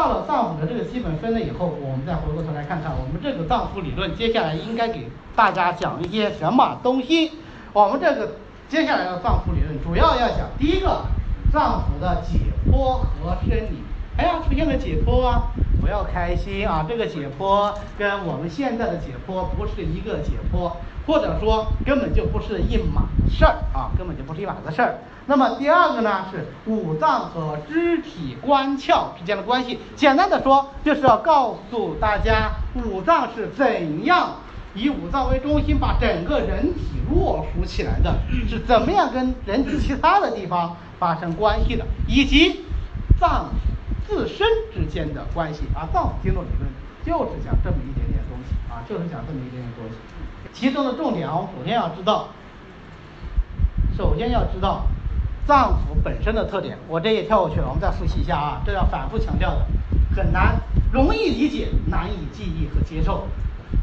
[0.00, 7.32] 到了脏腑的这个基本分类以后，我们再回过头来看看我们这个脏腑理论，接下来应该给大家讲一些什么东西？
[7.74, 8.36] 我们这个
[8.66, 11.02] 接下来的脏腑理论主要要讲第一个，
[11.52, 12.38] 脏腑的解
[12.72, 13.84] 剖和生理。
[14.20, 15.50] 哎呀，出现了解剖啊，
[15.80, 16.84] 不要开心啊！
[16.86, 20.70] 这个解剖跟我们现在的解剖不是一个解剖，
[21.06, 24.98] 或者说根本就不是一码事儿啊，根本就不是一码子事儿。
[25.24, 29.78] 那么第二个呢，是五脏和肢体关窍之间的关系。
[29.96, 34.34] 简单的说，就是要告诉大家五脏是怎样
[34.74, 38.12] 以五脏为中心把整个人体络属起来的，
[38.46, 42.66] 是怎么样跟人体其他的地方发生关系的，以及
[43.18, 43.46] 脏。
[44.10, 46.68] 自身之间的关系啊，脏腑经络理论
[47.06, 49.94] 就是讲这么一点点东西啊，就是讲这么一点点东西。
[50.52, 52.28] 其中的重点啊，我们首先要知道，
[53.96, 54.82] 首先要知道
[55.46, 56.76] 脏腑本身的特点。
[56.88, 59.66] 我这也跳过去了，我们再复习一下啊，这要反复强调的，
[60.16, 60.60] 很难，
[60.92, 63.28] 容易理解，难以记忆和接受。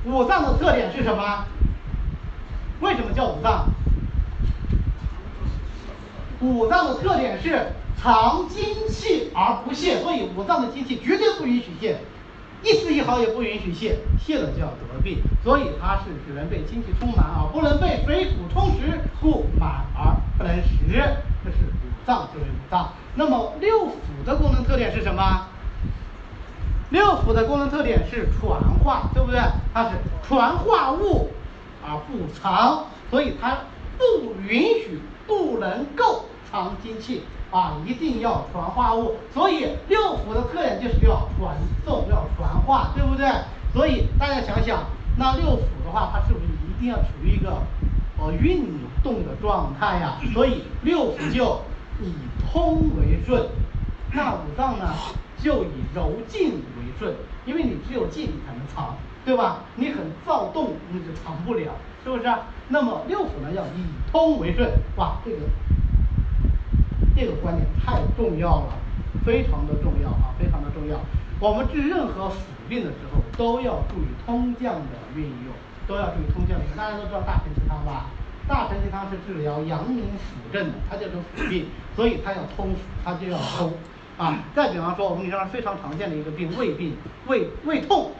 [0.03, 1.45] 五脏的特点是什么？
[2.81, 3.65] 为什么叫五脏？
[6.41, 7.65] 五脏的特点是。
[8.01, 11.97] 藏精气而不泄，所以五脏的精气绝对不允许泄，
[12.63, 15.17] 一丝一毫也不允许泄，泄了就要得病。
[15.43, 20.95] 所以它是只能被精气充满啊，不能被水谷充实，故满而不能实。
[21.43, 22.93] 这是五脏就是五脏。
[23.15, 25.47] 那么六腑的功能特点是什么？
[26.89, 29.39] 六腑的功能特点是传化，对不对？
[29.73, 29.91] 它是
[30.25, 31.31] 传化物
[31.85, 33.57] 而不藏，所以它
[33.97, 37.23] 不允许，不能够藏精气。
[37.49, 43.25] 啊，一定要传化物，所以六腑的特点就是要传送，要传化，对不对？
[43.73, 44.83] 所以大家想想，
[45.15, 47.61] 那六腑的话，它是不是一定要处于一个
[48.19, 48.65] 呃运
[49.01, 50.19] 动的状态呀？
[50.33, 51.61] 所以六腑就
[52.01, 52.13] 以
[52.51, 53.47] 通为顺，
[54.11, 54.93] 那五脏呢
[55.41, 59.59] 就以柔静为顺，因为你只有静才能藏，对吧？
[59.75, 61.71] 你很躁动，你就藏不了，
[62.03, 62.23] 是不是？
[62.67, 65.37] 那么六腑呢要以通为顺，哇，这个。
[67.17, 68.77] 这个观点太重要了，
[69.25, 70.99] 非常的重要啊，非常的重要。
[71.39, 72.35] 我们治任何腑
[72.69, 75.51] 病的时候，都要注意通降的运用，
[75.87, 76.65] 都要注意通降的。
[76.77, 78.05] 大家都知道大承气汤吧？
[78.47, 83.73] 大承气汤是治疗阳明腑症的，它叫做腑病，所以它要通，它就要通
[84.19, 84.37] 啊。
[84.55, 86.95] 再比方说，我们临床上非常常见的一个病，胃病，
[87.25, 88.11] 胃胃痛。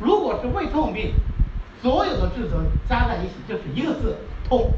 [0.00, 1.10] 如果是胃痛病，
[1.82, 4.16] 所有的治则加在一起就是一个字：
[4.48, 4.70] 通。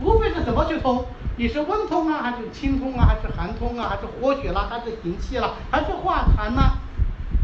[0.00, 1.04] 无非是怎么去通。
[1.36, 6.62] 你是温通啊，还是清通啊，还是寒通啊，还是活血啦，还是行气啦，还是化痰呢，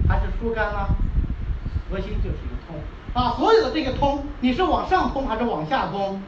[0.08, 0.86] 还是疏肝呢？
[1.90, 2.76] 核心就是一个通
[3.14, 3.34] 啊！
[3.38, 6.20] 所有的这个通，你是往上通还是往下通？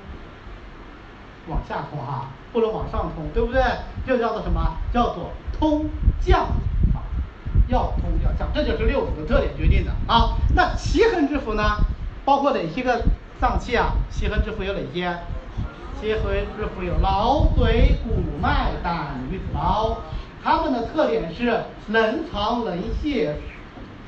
[1.48, 3.62] 往下通哈，不能往上通，对不对？
[4.06, 4.60] 这叫做什么？
[4.92, 5.90] 叫做通
[6.20, 6.46] 降
[6.94, 7.00] 法，
[7.68, 10.36] 要通要降，这就是六腑的特点决定的啊。
[10.54, 11.62] 那奇恒之腑呢，
[12.24, 13.02] 包括哪些个
[13.40, 13.92] 脏器啊？
[14.10, 15.18] 奇恒之腑有哪些？
[16.00, 16.44] 结合日
[16.74, 19.98] 腹有劳髓骨脉胆与子包，
[20.42, 23.34] 它们的特点是能藏能泄，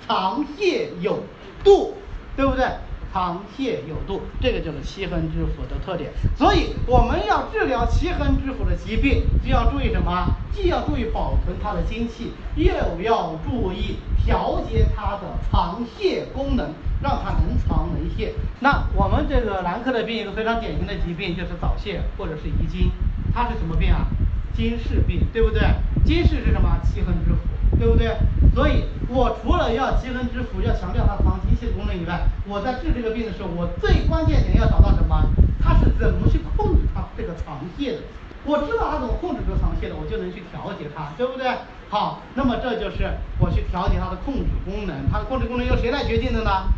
[0.06, 1.18] 藏泄有
[1.64, 1.94] 度，
[2.36, 2.64] 对不对？
[3.12, 6.10] 藏泄有度，这个就是七分之腑的特点。
[6.36, 10.26] 所以我们要治疗七分之腑的疾病，就要注意什么？
[10.52, 12.72] 既要注意保存它的精气，又
[13.02, 16.70] 要注意调节它的藏泄功能，
[17.02, 18.32] 让它能藏能泄。
[18.60, 22.90] 那我们这个男科的病，一个非常典型的疾病就是早泄或者是遗精，
[23.32, 24.06] 它是什么病啊？
[24.54, 25.62] 金氏病，对不对？
[26.04, 26.78] 金氏是什么？
[26.84, 27.36] 七分之腑。
[27.80, 28.14] 对不对？
[28.54, 35.24] 所以我除了要七横之腑，要强调它藏精气的功能以外，我在治这个病的时候，我最关键点要找到什么？
[35.58, 37.98] 它是怎么去控制它这个藏泄的？
[38.44, 41.48] 我知道它怎么控制这个藏泄的，我就能去调节它，对不对？
[41.88, 43.08] 好，那么这就是
[43.38, 45.08] 我去调节它的控制功能。
[45.10, 46.68] 它的控制功能由谁来决定的呢？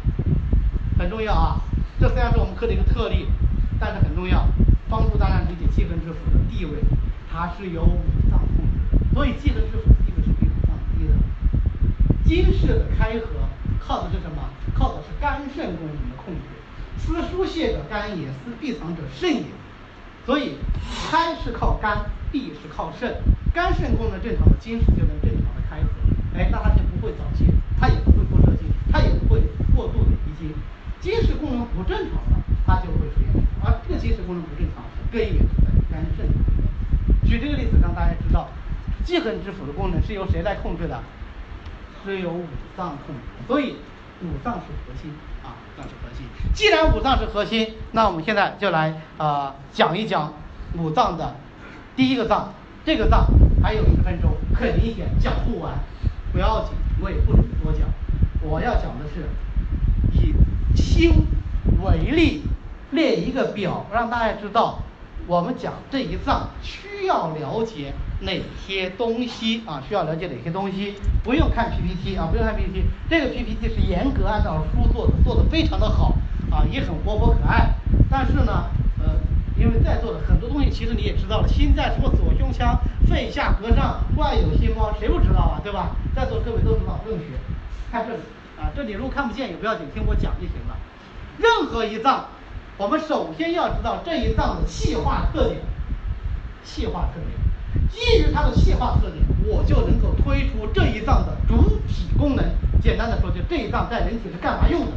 [0.99, 1.57] 很重要啊！
[1.99, 3.27] 这虽然是我们科的一个特例，
[3.81, 4.47] 但是很重要，
[4.89, 6.79] 帮助大家理解七横之腑的地位。
[7.33, 7.99] 它是由五
[8.31, 9.83] 脏控制，所以七横之腑。
[12.33, 13.27] 金氏的开合
[13.79, 14.49] 靠的是什么？
[14.75, 16.41] 靠的是肝肾功能的控制。
[16.97, 19.45] 思疏泄者肝也，思闭藏者肾也。
[20.25, 20.57] 所以
[21.11, 23.21] 开是靠肝，闭是靠肾。
[23.53, 25.91] 肝肾功能正常的金氏就能正常的开合，
[26.35, 27.45] 哎，那它就不会早泄，
[27.79, 29.43] 它也不会过热精，它也不会
[29.77, 30.55] 过度的遗精。
[31.03, 33.45] 金氏功能不正常的，它就会出现。
[33.63, 34.83] 而这个金氏功能不正常，
[35.13, 36.27] 根源就在肝肾。
[37.29, 38.49] 举这个例子让大家知道，
[39.05, 40.99] 记恨之腑的功能是由谁来控制的？
[42.05, 42.45] 只有五
[42.77, 43.77] 脏控制，所以
[44.23, 45.13] 五脏是核心
[45.43, 46.27] 啊，五脏是核心。
[46.55, 50.33] 既然五脏是核心，那我们现在就来啊讲一讲
[50.77, 51.37] 五脏的
[51.97, 52.53] 第一个脏。
[52.85, 53.29] 这个脏
[53.63, 55.73] 还有十分钟，很明显讲不完，
[56.33, 56.65] 不要。
[56.65, 57.89] 紧，我也不多讲。
[58.43, 59.29] 我要讲的是
[60.19, 60.35] 以
[60.75, 61.13] 心
[61.81, 62.43] 为例，
[62.91, 64.81] 列一个表，让大家知道
[65.29, 69.83] 我们讲这一脏需要了解哪些东西啊？
[69.87, 70.95] 需要了解哪些东西？
[71.23, 76.15] 不用看 PPT 啊，不用看 PPT，这个 PPT 是严格按照书做的，做的非常的好
[76.51, 77.75] 啊，也很活泼可爱。
[78.09, 79.15] 但是呢，呃，
[79.57, 82.79] 因为在座的很多东西，其实你也知道了，心在什么左胸腔，
[83.09, 85.61] 肺下膈上，外有心包，谁不知道啊？
[85.63, 85.97] 对吧？
[86.15, 87.25] 在座各位都知道，不用学。
[87.91, 88.21] 看这里
[88.59, 90.77] 啊，这里如果看不见也不要紧，听我讲就行了。
[91.39, 92.27] 任何一脏，
[92.77, 95.61] 我们首先要知道这一脏的气化特点。
[96.65, 97.31] 气化特点，
[97.93, 102.45] 基于它的气化特点，我就能够推出这一脏的主体功能。
[102.81, 104.93] 简单的说，就这一脏在人体是干嘛用的？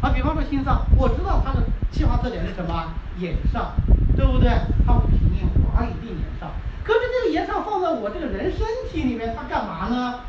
[0.00, 1.62] 啊，比方说心脏，我知道它的
[1.92, 2.92] 气化特点是什么？
[3.18, 3.72] 眼上，
[4.16, 4.50] 对不对？
[4.84, 6.50] 它五行阴华里定炎上。
[6.82, 10.20] 可是这个炎上放在我这个人身体里面，它干嘛呢？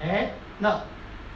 [0.00, 0.30] 哎，
[0.60, 0.70] 那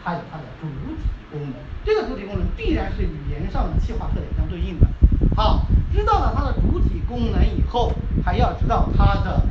[0.04, 1.54] 它有它的主体功能。
[1.84, 4.86] 这个主体功能必然是与炎上的气化特点相对应的。
[5.34, 7.92] 好，知道了它的主体功能以后，
[8.24, 9.42] 还要知道它的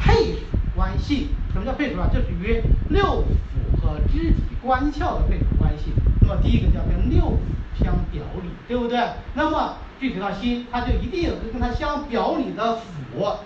[0.00, 0.40] 配属
[0.74, 1.28] 关系。
[1.52, 2.08] 什么叫配属啊？
[2.12, 5.92] 就是与六腑和肢体官窍的配属关系。
[6.22, 8.98] 那么第一个叫跟六腑相表里，对不对？
[9.34, 12.78] 那么具体到心，它就一定有个跟它相表里的
[13.14, 13.36] 腑。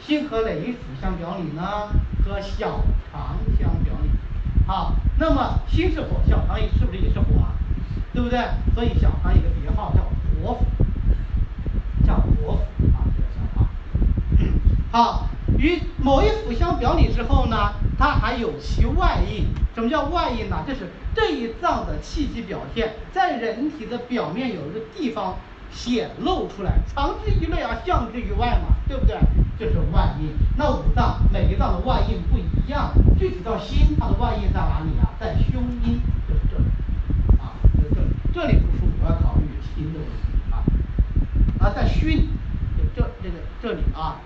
[0.00, 1.88] 心和哪一腑相表里呢？
[2.24, 4.10] 和小肠相表里。
[4.66, 7.54] 好，那么心是火，小肠也是不是也是火啊？
[8.12, 8.38] 对不对？
[8.74, 10.02] 所以小肠有个别号叫
[10.42, 13.66] 火腑，叫火腑啊，这个小肠。
[14.92, 15.28] 好，
[15.58, 19.46] 与某一腑相表里之后呢，它还有其外应。
[19.74, 20.64] 什么叫外应呢？
[20.66, 25.36] 就是这一脏的气机表现，在人体的表面有一个地方
[25.70, 29.16] 显露出来，藏之于内而象之于外嘛，对不对？
[29.58, 30.28] 就是外应。
[30.56, 35.10] 那五脏每一脏的外应不一样，具体到心，它的外应在哪里啊？
[35.18, 36.64] 在胸阴，就是这里
[37.40, 38.08] 啊，就是这里。
[38.32, 40.62] 这里不舒服，我要考虑心的问题啊。
[41.60, 42.28] 啊，在虚，
[42.76, 44.18] 就这这个这里啊，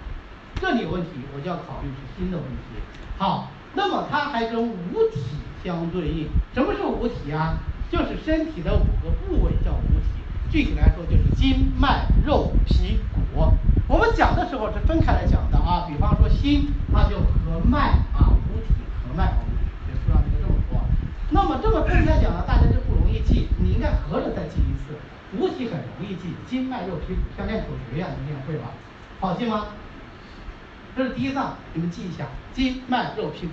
[0.61, 2.83] 这里有问题，我就要考虑是心的问题。
[3.17, 5.23] 好，那么它还跟五体
[5.63, 6.29] 相对应。
[6.53, 7.59] 什么是五体啊？
[7.91, 10.07] 就是身体的五个部位叫五体。
[10.51, 13.53] 具体来说，就是筋脉肉皮骨。
[13.87, 18.75] 我们讲的时候是分开来讲的啊，比方说心，它就和脉啊，五体
[19.05, 19.57] 和脉，我们
[19.87, 20.81] 学书上就这么说。
[21.31, 24.99] 那么这么分开讲呢，大家就不容易记，你应该合着再记一次。
[25.37, 28.73] 五体很容易记，筋脉肉皮骨像练口诀一样，你练会吧？
[29.21, 29.67] 好记吗？
[30.99, 33.53] 这是第一脏，你们记一下，筋脉肉皮骨，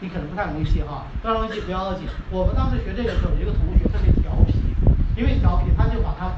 [0.00, 2.06] 你可能不太容易记哈，不容易记不要紧。
[2.30, 4.52] 我们当时学这个时候，有一个同学特别调皮，
[5.16, 6.36] 因为调皮，他就把它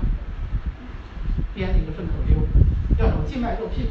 [1.53, 2.39] 编了一个顺口溜。
[2.97, 3.91] 叫什么静脉肉屁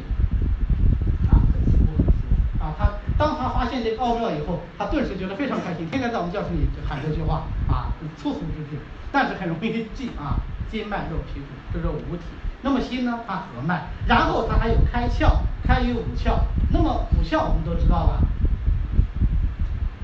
[1.28, 2.72] 啊，很舒服很舒服啊！
[2.78, 8.80] 他当他发现这个奥妙以后，他顿时觉得非常开心，天天在我们教室里喊这句话啊，粗俗之句，
[9.12, 10.40] 但是很容易记啊。
[10.72, 12.24] 筋脉肉皮骨，这是五体。
[12.62, 13.20] 那么心呢？
[13.26, 16.40] 它合脉，然后它还有开窍，开于五窍。
[16.70, 18.20] 那么五窍我们都知道了，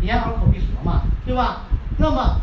[0.01, 1.63] 眼耳口鼻舌嘛，对吧？
[1.99, 2.41] 那么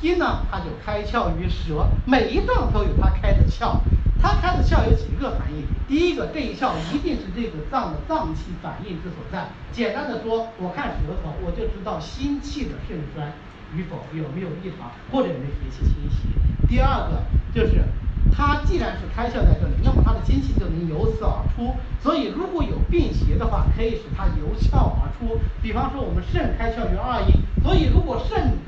[0.00, 0.40] 心呢？
[0.50, 3.78] 它就开窍于舌，每一脏都有它开的窍。
[4.20, 5.64] 它开的窍有几个含义？
[5.88, 9.48] 第一个，这一窍一定是这个脏的脏气反应之所在。
[9.72, 13.32] 简单的说，我看舌头，我就知道心气的盛衰
[13.74, 16.28] 与否，有没有异常，或者有没有邪气侵袭。
[16.68, 17.22] 第二个
[17.52, 17.82] 就是，
[18.30, 21.74] 它既然是开窍在这里，那么它的精气就能由此而出。
[22.00, 25.40] 所以如果有病邪的话，可以使它由窍而出。
[25.62, 28.58] 比方说我们肾开窍于二阴，所以如果肾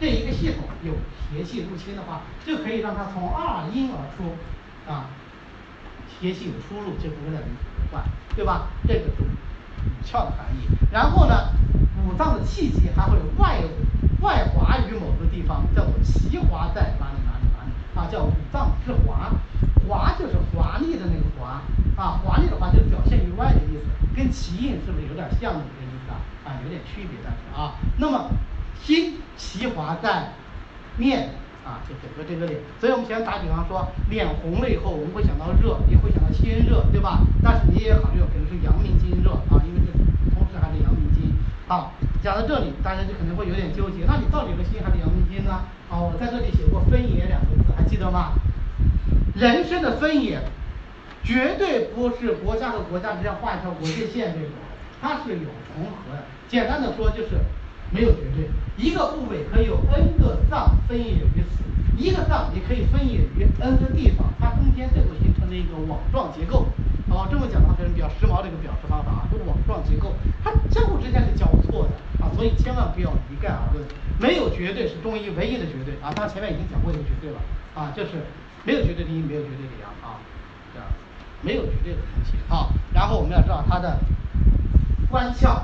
[0.00, 0.92] 这一个系统有
[1.30, 4.34] 邪气入侵的话，就可以让它从二阴而出。
[4.90, 5.10] 啊，
[6.08, 7.48] 邪气有出路，就不会让人
[7.92, 8.02] 患，
[8.34, 8.68] 对吧？
[8.86, 9.26] 这个是五
[10.02, 10.66] 窍的含义。
[10.90, 11.50] 然后呢，
[12.06, 13.60] 五脏的气机还会外
[14.22, 17.37] 外滑于某个地方，叫做奇滑在哪里哪里哪里
[17.98, 19.34] 啊，叫五脏之华，
[19.88, 21.60] 华就是华丽的那个华
[22.00, 26.22] 啊，华丽的话就是表现于外的意思，跟奇印是不是有点像的这个意思啊？
[26.46, 28.30] 啊，有点区别，但是啊，那么
[28.80, 30.32] 心奇华在
[30.96, 31.30] 面。
[31.68, 37.20] 啊，就整个这个脸，所以我们先打比方说，脸红了以后，我们会想到热，也会想到心热，对吧？
[37.44, 39.92] 但是你也考虑可能是阳明经热啊，因为这
[40.32, 41.28] 同时还是阳明经。
[41.68, 41.92] 啊，
[42.24, 45.60] 讲到这里，大家就可能会有点纠结，那你到底是心还是阳明经呢？
[45.92, 48.32] 啊，我在这里写过分野两个字，记得吗？
[49.34, 50.40] 人生的分野，
[51.24, 54.50] 绝对不是国家和国家之间画一条国界线这种，
[55.00, 56.24] 它是有重合的。
[56.48, 57.40] 简单的说就是。
[57.90, 58.44] 没有绝对，
[58.76, 61.64] 一个部位可以有 n 个脏分野于此，
[61.96, 66.66] 一个脏也可以分野于 n 个地方，它中间最后形成了一个网状结构。
[67.08, 70.12] 哦，这么讲的话可能比较时髦的一个表示方法啊，就是网状结构，
[70.44, 73.80] 它相互之间是交错的啊，所以千万不要一概而论，
[74.20, 76.12] 没有绝对是中医唯一的绝对啊。
[76.12, 77.40] 当然前面已经讲过一个绝对了
[77.74, 78.10] 啊，就是
[78.64, 80.18] 没有绝对的阴，没有绝对的阳啊，
[80.74, 80.88] 这样
[81.42, 82.68] 没有绝对的东西啊。
[82.92, 83.98] 然后我们要知道它的
[85.10, 85.62] 官窍，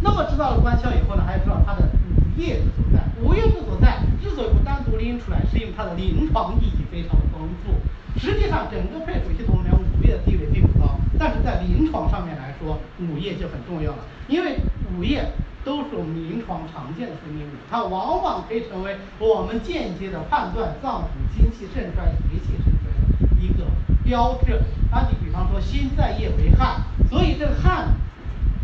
[0.00, 3.02] 那么知道了官窍以后呢，还要知道它的五液之所在。
[3.22, 7.72] 五液之所在之所以不单独拎出来，是因为它的临床意义非常的丰富。
[8.18, 13.98] 实际上，整个配属系统里面，五液的地位并不高，但是在临床上面来说，五液就很重要了。
[14.28, 14.58] 因为
[14.96, 15.24] 五液
[15.66, 23.66] 都是我们临床常见的分泌物，它往往可以成为我们间接的判断脏腑精气肾衰、邪气盛衰的一个
[24.04, 24.62] 标志。
[24.92, 27.88] 啊，你比方说心在液为汗，所以这个汗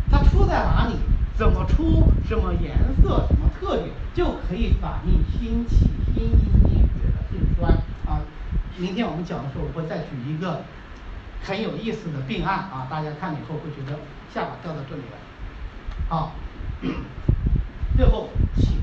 [0.09, 0.95] 它出在哪里，
[1.35, 6.31] 怎么出，什么颜色，什么特点，就可以反映心气、心阴、
[6.71, 7.69] 阴血的盛衰
[8.07, 8.23] 啊。
[8.79, 10.63] 明天我们讲的时候，我会再举一个
[11.43, 13.99] 很有意思的病案啊，大家看了以后会觉得
[14.33, 15.19] 下巴掉到这里来。
[16.09, 16.33] 好，
[17.97, 18.77] 最后气，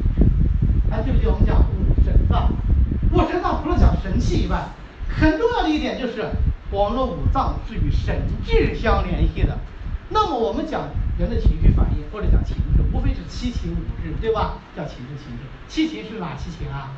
[0.89, 2.51] 还记不记得我们讲五神脏？
[3.11, 4.69] 五神脏除了讲神气以外，
[5.09, 6.29] 很重要的一点就是
[6.71, 9.57] 我们的五脏是与神志相联系的。
[10.09, 14.59] 那么我们讲人的情绪反应或者讲情志，无非是七情五志，对吧？
[14.75, 15.43] 叫情志情志。
[15.67, 16.91] 七情是哪七情啊？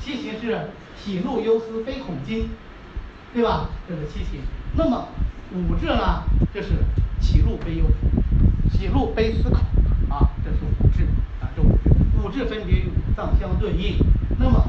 [0.00, 2.48] 七情是喜怒忧思悲恐惊，
[3.34, 3.68] 对吧？
[3.88, 4.40] 这是七情。
[4.74, 5.08] 那么
[5.52, 6.22] 五志呢，
[6.54, 6.70] 就是
[7.20, 7.84] 喜怒悲忧，
[8.78, 9.60] 喜怒悲思考
[10.08, 11.04] 啊，这是五志
[11.40, 11.90] 啊，这五志。
[12.22, 13.96] 五志分别与五脏相对应。
[14.38, 14.68] 那么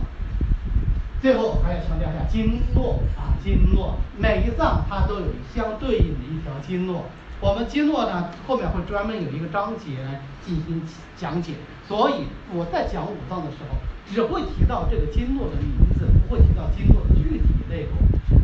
[1.22, 7.06] 最后还要强调一下经络啊，经络每一脏它都有相对应的一条经络。
[7.40, 10.82] 我们经络呢后面会专门有一个章节来进行
[11.18, 11.54] 讲解。
[11.88, 12.24] 所以
[12.54, 13.76] 我在讲五脏的时候。
[14.10, 15.68] 只会提到这个经络的名
[16.00, 17.92] 字，不会提到经络的具体内容。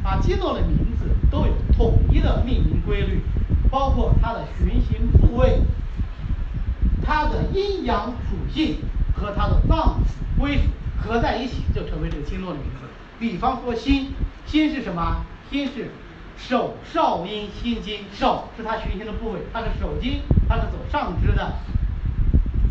[0.04, 3.22] 啊，经络的名字都有统一的命名规律，
[3.74, 5.60] 包括它的循行部位、
[7.04, 8.78] 它的阴阳属性
[9.16, 10.64] 和它的脏腑归属
[11.02, 12.88] 合在一起，就成为这个经络的名字。
[13.20, 14.14] 比方说心，
[14.46, 15.26] 心是什么？
[15.50, 15.90] 心是
[16.38, 21.54] 手少阴心经，手是它循行的部位，它是手经，它是走上肢的。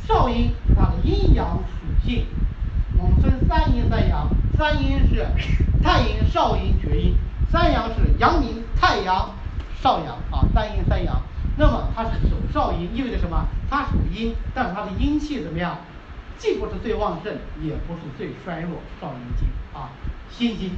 [0.06, 2.26] 少阴是它的阴阳属性。
[2.96, 5.26] 我们分三阴三阳，三阴是
[5.82, 7.16] 太阴、少阴、厥阴，
[7.50, 9.30] 三阳是阳明、太阳、
[9.82, 11.20] 少阳啊，三阴三阳。
[11.58, 13.46] 那么它是手少阴，意味着什么？
[13.68, 15.76] 它属阴，但是它的阴气怎么样？
[16.38, 18.78] 既不是最旺盛，也不是最衰弱。
[19.00, 19.90] 少阴经啊，
[20.30, 20.70] 心经，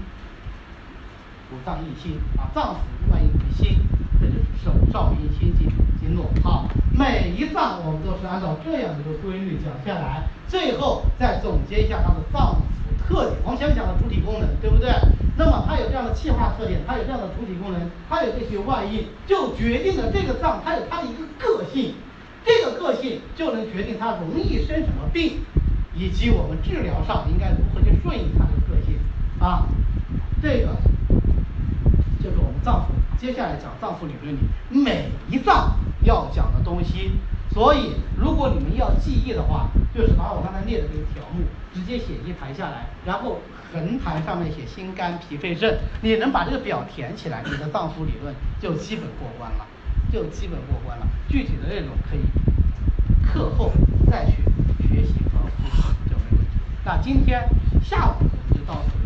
[1.52, 3.78] 五脏一心啊，脏腑万一于心，
[4.20, 5.70] 这就是手少阴心经
[6.00, 6.68] 经络好。
[6.92, 10.24] 每一脏我们都是按照这样的一个规律讲下来。
[10.48, 13.36] 最后再总结一下它的脏腑特点。
[13.44, 14.90] 我们前讲的主体功能，对不对？
[15.36, 21.94] 那么它有这样的气化特点，它有这样的主体功能，它有这些外因，就决定了这个脏它有它的一个个性。
[22.44, 25.40] 这个个性就能决定它容易生什么病，
[25.94, 28.98] 以及我们治疗上应该如何去顺应它的个性
[29.40, 29.66] 啊。
[30.42, 30.76] 这个
[32.22, 33.20] 就是我们脏腑。
[33.20, 37.12] 接下来讲脏腑理论里每一脏要讲的东西。
[37.50, 43.38] 所以，如果你们要记忆的话，就是把我刚才列的这个条目直接写一排下来，然后
[43.72, 49.66] 横排上面写心肝脾肺肾，你能把这个表填起来，你的脏腑理论就基本过关了，
[50.12, 51.06] 就基本过关了。
[51.28, 52.22] 具体的内容可以
[53.24, 53.70] 课后
[54.10, 54.42] 再去
[54.88, 56.58] 学习和复习就没问题。
[56.84, 57.48] 那今天
[57.84, 59.03] 下午我们就到此。